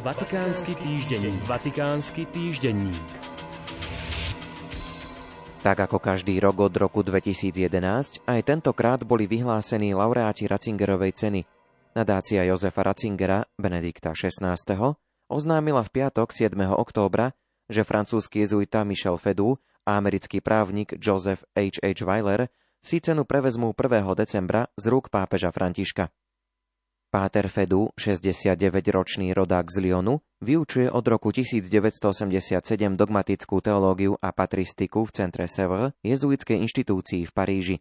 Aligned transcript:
Vatikánsky 0.00 0.72
týždenník. 0.80 1.44
Vatikánsky 1.44 2.24
týždenník. 2.24 3.04
Tak 5.60 5.76
ako 5.76 6.00
každý 6.00 6.40
rok 6.40 6.56
od 6.56 6.72
roku 6.72 7.04
2011, 7.04 8.24
aj 8.24 8.40
tentokrát 8.40 9.04
boli 9.04 9.28
vyhlásení 9.28 9.92
laureáti 9.92 10.48
Ratzingerovej 10.48 11.12
ceny. 11.20 11.40
Nadácia 11.92 12.40
Jozefa 12.48 12.80
Ratzingera, 12.80 13.44
Benedikta 13.60 14.16
XVI. 14.16 14.56
oznámila 15.28 15.84
v 15.84 15.92
piatok 15.92 16.32
7. 16.32 16.56
októbra, 16.72 17.36
že 17.68 17.84
francúzsky 17.84 18.48
jezuita 18.48 18.88
Michel 18.88 19.20
Fedu 19.20 19.60
a 19.84 20.00
americký 20.00 20.40
právnik 20.40 20.96
Joseph 20.96 21.44
H. 21.52 21.76
H. 21.84 22.00
Weiler 22.08 22.48
si 22.80 23.04
cenu 23.04 23.28
prevezmú 23.28 23.76
1. 23.76 24.16
decembra 24.16 24.64
z 24.80 24.84
rúk 24.88 25.12
pápeža 25.12 25.52
Františka. 25.52 26.08
Páter 27.10 27.50
Fedu, 27.50 27.90
69-ročný 27.98 29.34
rodák 29.34 29.66
z 29.66 29.82
Lyonu, 29.82 30.22
vyučuje 30.38 30.86
od 30.86 31.02
roku 31.02 31.34
1987 31.34 32.62
dogmatickú 32.94 33.58
teológiu 33.58 34.14
a 34.22 34.30
patristiku 34.30 35.02
v 35.02 35.10
centre 35.10 35.50
Sevre, 35.50 35.90
jezuitskej 36.06 36.62
inštitúcii 36.62 37.26
v 37.26 37.32
Paríži. 37.34 37.76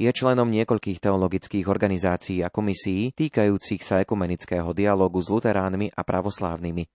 Je 0.00 0.08
členom 0.08 0.48
niekoľkých 0.48 0.96
teologických 0.96 1.68
organizácií 1.68 2.40
a 2.40 2.48
komisií 2.48 3.12
týkajúcich 3.12 3.84
sa 3.84 4.00
ekumenického 4.00 4.72
dialogu 4.72 5.20
s 5.20 5.28
luteránmi 5.28 5.92
a 5.92 6.00
pravoslávnymi. 6.00 6.88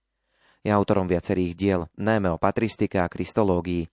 Je 0.66 0.74
autorom 0.74 1.06
viacerých 1.06 1.54
diel, 1.54 1.86
najmä 1.94 2.34
o 2.34 2.42
patristike 2.42 2.98
a 2.98 3.06
kristológii. 3.06 3.86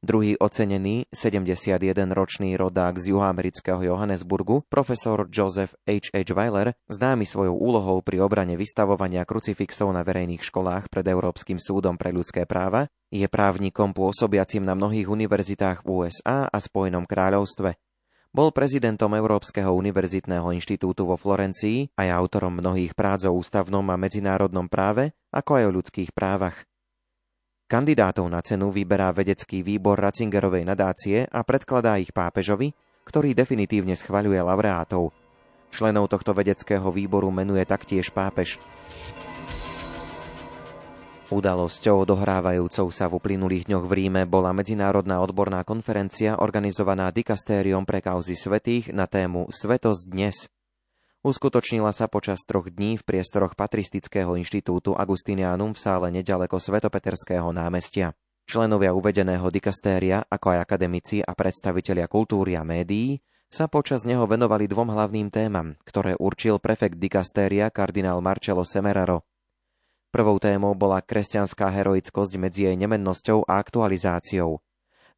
Druhý 0.00 0.32
ocenený, 0.40 1.12
71-ročný 1.12 2.56
rodák 2.56 2.96
z 2.96 3.12
juhoamerického 3.12 3.84
Johannesburgu, 3.84 4.64
profesor 4.64 5.28
Joseph 5.28 5.76
H. 5.84 6.08
H. 6.16 6.32
Weiler, 6.32 6.72
známy 6.88 7.28
svojou 7.28 7.52
úlohou 7.52 8.00
pri 8.00 8.24
obrane 8.24 8.56
vystavovania 8.56 9.28
krucifixov 9.28 9.92
na 9.92 10.00
verejných 10.00 10.40
školách 10.40 10.88
pred 10.88 11.04
Európskym 11.04 11.60
súdom 11.60 12.00
pre 12.00 12.16
ľudské 12.16 12.48
práva, 12.48 12.88
je 13.12 13.28
právnikom 13.28 13.92
pôsobiacim 13.92 14.64
na 14.64 14.72
mnohých 14.72 15.04
univerzitách 15.04 15.84
v 15.84 16.08
USA 16.08 16.48
a 16.48 16.56
Spojenom 16.56 17.04
kráľovstve. 17.04 17.76
Bol 18.32 18.56
prezidentom 18.56 19.12
Európskeho 19.12 19.68
univerzitného 19.68 20.48
inštitútu 20.56 21.12
vo 21.12 21.20
Florencii 21.20 21.92
a 22.00 22.08
je 22.08 22.12
autorom 22.14 22.56
mnohých 22.56 22.96
prác 22.96 23.28
o 23.28 23.36
ústavnom 23.36 23.84
a 23.92 24.00
medzinárodnom 24.00 24.64
práve, 24.64 25.12
ako 25.28 25.60
aj 25.60 25.64
o 25.68 25.74
ľudských 25.76 26.16
právach. 26.16 26.69
Kandidátov 27.70 28.26
na 28.26 28.42
cenu 28.42 28.74
vyberá 28.74 29.14
vedecký 29.14 29.62
výbor 29.62 29.94
Ratzingerovej 29.94 30.66
nadácie 30.66 31.22
a 31.22 31.46
predkladá 31.46 32.02
ich 32.02 32.10
pápežovi, 32.10 32.74
ktorý 33.06 33.30
definitívne 33.30 33.94
schvaľuje 33.94 34.42
laureátov. 34.42 35.14
Členov 35.70 36.10
tohto 36.10 36.34
vedeckého 36.34 36.90
výboru 36.90 37.30
menuje 37.30 37.62
taktiež 37.62 38.10
pápež. 38.10 38.58
Udalosťou 41.30 42.02
dohrávajúcou 42.10 42.90
sa 42.90 43.06
v 43.06 43.22
uplynulých 43.22 43.70
dňoch 43.70 43.86
v 43.86 43.92
Ríme 44.02 44.22
bola 44.26 44.50
medzinárodná 44.50 45.22
odborná 45.22 45.62
konferencia 45.62 46.42
organizovaná 46.42 47.14
dikastériom 47.14 47.86
pre 47.86 48.02
kauzy 48.02 48.34
svetých 48.34 48.90
na 48.90 49.06
tému 49.06 49.46
Svetosť 49.46 50.10
dnes– 50.10 50.36
Uskutočnila 51.20 51.92
sa 51.92 52.08
počas 52.08 52.40
troch 52.48 52.72
dní 52.72 52.96
v 52.96 53.04
priestoroch 53.04 53.52
Patristického 53.52 54.40
inštitútu 54.40 54.96
Agustinianum 54.96 55.76
v 55.76 55.82
sále 55.84 56.08
nedaleko 56.08 56.56
Svetopeterského 56.56 57.44
námestia. 57.52 58.16
Členovia 58.48 58.96
uvedeného 58.96 59.52
dikastéria, 59.52 60.24
ako 60.32 60.56
aj 60.56 60.58
akademici 60.64 61.20
a 61.20 61.36
predstavitelia 61.36 62.08
kultúry 62.08 62.56
a 62.56 62.64
médií, 62.64 63.20
sa 63.52 63.68
počas 63.68 64.08
neho 64.08 64.24
venovali 64.24 64.64
dvom 64.64 64.96
hlavným 64.96 65.28
témam, 65.28 65.76
ktoré 65.84 66.16
určil 66.16 66.56
prefekt 66.56 66.96
dikastéria 66.96 67.68
kardinál 67.68 68.24
Marcello 68.24 68.64
Semeraro. 68.64 69.28
Prvou 70.08 70.40
témou 70.40 70.72
bola 70.72 71.04
kresťanská 71.04 71.68
heroickosť 71.68 72.32
medzi 72.40 72.64
jej 72.64 72.76
nemennosťou 72.80 73.44
a 73.44 73.60
aktualizáciou– 73.60 74.56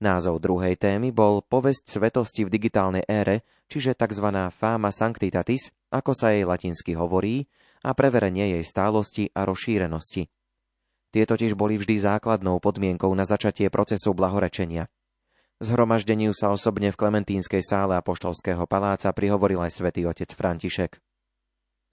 Názov 0.02 0.42
druhej 0.42 0.74
témy 0.74 1.14
bol 1.14 1.46
Povesť 1.46 1.94
svetosti 1.94 2.42
v 2.42 2.50
digitálnej 2.50 3.06
ére, 3.06 3.46
čiže 3.70 3.94
tzv. 3.94 4.50
fama 4.50 4.90
sanctitatis, 4.90 5.70
ako 5.92 6.16
sa 6.16 6.32
jej 6.32 6.48
latinsky 6.48 6.96
hovorí, 6.96 7.44
a 7.84 7.92
preverenie 7.92 8.58
jej 8.58 8.64
stálosti 8.64 9.28
a 9.36 9.44
rozšírenosti. 9.44 10.30
Tie 11.12 11.24
totiž 11.28 11.52
boli 11.52 11.76
vždy 11.76 12.00
základnou 12.00 12.56
podmienkou 12.56 13.12
na 13.12 13.28
začatie 13.28 13.68
procesu 13.68 14.16
blahorečenia. 14.16 14.88
Zhromaždeniu 15.60 16.32
sa 16.32 16.48
osobne 16.50 16.90
v 16.90 16.98
Klementínskej 16.98 17.62
sále 17.62 17.94
Apoštolského 18.00 18.64
paláca 18.64 19.12
prihovoril 19.12 19.60
aj 19.60 19.78
svätý 19.78 20.08
otec 20.08 20.32
František. 20.32 20.98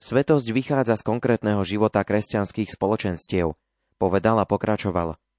Svetosť 0.00 0.48
vychádza 0.56 0.96
z 0.96 1.04
konkrétneho 1.04 1.60
života 1.62 2.00
kresťanských 2.00 2.72
spoločenstiev, 2.72 3.52
povedal 4.00 4.40
a 4.40 4.48
pokračoval– 4.48 5.14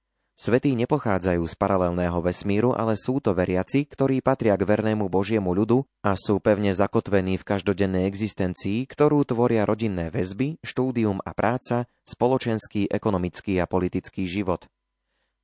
Svetí 0.41 0.73
nepochádzajú 0.73 1.45
z 1.45 1.53
paralelného 1.53 2.17
vesmíru, 2.17 2.73
ale 2.73 2.97
sú 2.97 3.21
to 3.21 3.29
veriaci, 3.37 3.85
ktorí 3.85 4.25
patria 4.25 4.57
k 4.57 4.65
vernému 4.65 5.05
Božiemu 5.05 5.53
ľudu 5.53 5.85
a 6.01 6.17
sú 6.17 6.41
pevne 6.41 6.73
zakotvení 6.73 7.37
v 7.37 7.45
každodennej 7.45 8.09
existencii, 8.09 8.89
ktorú 8.89 9.21
tvoria 9.21 9.69
rodinné 9.69 10.09
väzby, 10.09 10.57
štúdium 10.65 11.21
a 11.21 11.37
práca, 11.37 11.85
spoločenský, 12.09 12.89
ekonomický 12.89 13.61
a 13.61 13.69
politický 13.69 14.25
život. 14.25 14.65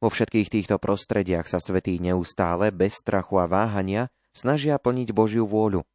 Vo 0.02 0.10
všetkých 0.10 0.50
týchto 0.50 0.82
prostrediach 0.82 1.46
sa 1.46 1.62
svetí 1.62 2.02
neustále, 2.02 2.74
bez 2.74 2.98
strachu 2.98 3.38
a 3.38 3.46
váhania, 3.46 4.10
snažia 4.34 4.82
plniť 4.82 5.14
Božiu 5.14 5.46
vôľu. 5.46 5.86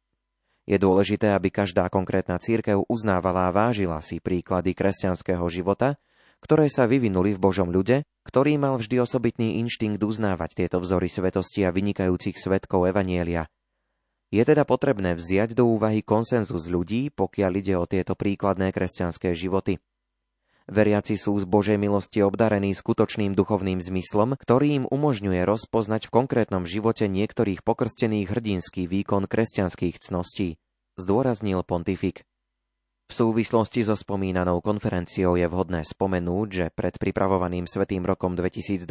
Je 0.63 0.79
dôležité, 0.79 1.35
aby 1.35 1.51
každá 1.51 1.91
konkrétna 1.91 2.39
církev 2.39 2.87
uznávala 2.87 3.51
a 3.51 3.55
vážila 3.67 3.99
si 3.99 4.23
príklady 4.23 4.71
kresťanského 4.71 5.43
života, 5.51 5.99
ktoré 6.43 6.67
sa 6.67 6.83
vyvinuli 6.83 7.31
v 7.31 7.39
Božom 7.39 7.71
ľude, 7.71 8.03
ktorý 8.27 8.59
mal 8.59 8.75
vždy 8.75 8.99
osobitný 8.99 9.63
inštinkt 9.63 10.03
uznávať 10.03 10.59
tieto 10.59 10.83
vzory 10.83 11.07
svetosti 11.07 11.63
a 11.63 11.71
vynikajúcich 11.71 12.35
svetkov 12.35 12.91
Evanielia. 12.91 13.47
Je 14.27 14.43
teda 14.43 14.67
potrebné 14.67 15.15
vziať 15.15 15.55
do 15.55 15.71
úvahy 15.71 16.03
konsenzus 16.03 16.67
ľudí, 16.67 17.07
pokiaľ 17.15 17.51
ide 17.55 17.75
o 17.79 17.87
tieto 17.87 18.19
príkladné 18.19 18.75
kresťanské 18.75 19.31
životy. 19.31 19.79
Veriaci 20.67 21.19
sú 21.19 21.35
z 21.39 21.45
Božej 21.47 21.75
milosti 21.75 22.23
obdarení 22.23 22.71
skutočným 22.71 23.35
duchovným 23.35 23.83
zmyslom, 23.83 24.39
ktorý 24.39 24.83
im 24.83 24.85
umožňuje 24.87 25.43
rozpoznať 25.43 26.07
v 26.07 26.13
konkrétnom 26.15 26.63
živote 26.63 27.11
niektorých 27.11 27.61
pokrstených 27.67 28.31
hrdinský 28.31 28.87
výkon 28.87 29.27
kresťanských 29.27 29.99
cností, 29.99 30.55
zdôraznil 30.95 31.61
pontifik. 31.67 32.23
V 33.07 33.11
súvislosti 33.11 33.83
so 33.83 33.99
spomínanou 33.99 34.63
konferenciou 34.63 35.35
je 35.35 35.45
vhodné 35.45 35.83
spomenúť, 35.83 36.47
že 36.47 36.65
pred 36.71 36.95
pripravovaným 36.95 37.67
Svetým 37.67 38.07
rokom 38.07 38.33
2025 38.33 38.87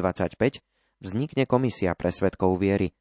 vznikne 1.03 1.45
komisia 1.49 1.97
pre 1.97 2.12
svetkov 2.12 2.61
viery. 2.61 2.93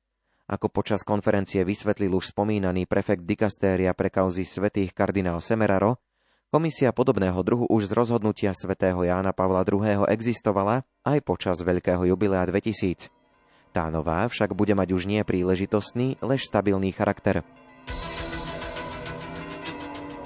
Ako 0.51 0.67
počas 0.67 1.07
konferencie 1.07 1.63
vysvetlil 1.63 2.11
už 2.11 2.35
spomínaný 2.35 2.83
prefekt 2.83 3.23
dikastéria 3.23 3.95
pre 3.95 4.11
kauzy 4.11 4.43
svetých 4.43 4.91
kardinál 4.91 5.39
Semeraro, 5.39 6.01
komisia 6.51 6.91
podobného 6.91 7.39
druhu 7.39 7.63
už 7.71 7.87
z 7.87 7.95
rozhodnutia 7.95 8.51
svätého 8.51 8.99
Jána 8.99 9.31
Pavla 9.31 9.63
II. 9.63 10.03
existovala 10.11 10.83
aj 11.07 11.23
počas 11.23 11.63
Veľkého 11.63 12.03
jubilea 12.03 12.43
2000. 12.43 13.07
Tá 13.71 13.87
nová 13.87 14.27
však 14.27 14.51
bude 14.51 14.75
mať 14.75 14.91
už 14.91 15.07
nie 15.07 15.23
príležitostný, 15.23 16.19
lež 16.19 16.43
stabilný 16.43 16.91
charakter. 16.91 17.47